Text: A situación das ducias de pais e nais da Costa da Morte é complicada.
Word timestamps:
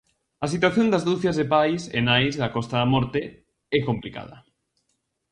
A 0.45 0.47
situación 0.53 0.87
das 0.89 1.05
ducias 1.09 1.35
de 1.39 1.45
pais 1.55 1.81
e 1.97 1.99
nais 2.09 2.33
da 2.41 2.51
Costa 2.55 2.75
da 2.81 2.87
Morte 2.93 3.21
é 3.77 3.79
complicada. 3.89 4.37